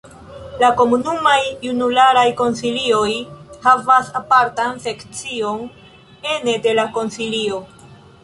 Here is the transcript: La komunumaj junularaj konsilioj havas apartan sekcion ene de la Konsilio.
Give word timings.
La 0.61 0.67
komunumaj 0.77 1.39
junularaj 1.65 2.23
konsilioj 2.39 3.11
havas 3.65 4.09
apartan 4.21 4.81
sekcion 4.87 5.61
ene 6.37 6.57
de 6.67 6.73
la 6.81 6.87
Konsilio. 6.97 7.61